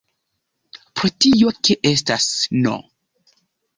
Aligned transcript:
Pro 1.01 1.11
tio 1.25 1.53
ke 1.69 1.77
estas 1.93 2.29
"n! 2.65 2.77